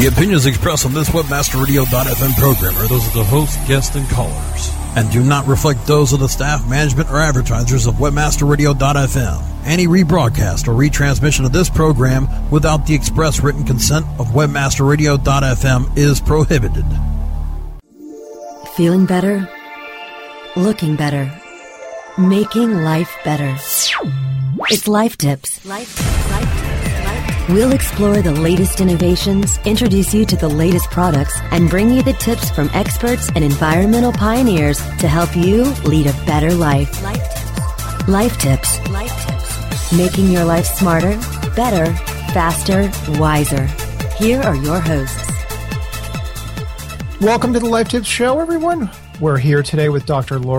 [0.00, 4.70] The opinions expressed on this WebmasterRadio.fm program are those of the host, guests, and callers,
[4.96, 9.44] and do not reflect those of the staff, management, or advertisers of WebmasterRadio.fm.
[9.66, 16.18] Any rebroadcast or retransmission of this program without the express written consent of WebmasterRadio.fm is
[16.18, 16.86] prohibited.
[18.76, 19.46] Feeling better?
[20.56, 21.30] Looking better?
[22.16, 23.54] Making life better.
[24.70, 25.62] It's Life Tips.
[25.66, 26.69] Life Life Tips.
[27.50, 32.12] We'll explore the latest innovations, introduce you to the latest products, and bring you the
[32.12, 37.02] tips from experts and environmental pioneers to help you lead a better life.
[37.02, 38.08] Life Tips.
[38.08, 38.88] Life Tips.
[38.90, 39.92] Life Tips.
[39.92, 41.18] Making your life smarter,
[41.56, 41.92] better,
[42.32, 42.88] faster,
[43.18, 43.66] wiser.
[44.16, 45.28] Here are your hosts.
[47.20, 48.88] Welcome to the Life Tips Show, everyone.
[49.18, 50.38] We're here today with Dr.
[50.38, 50.58] Lori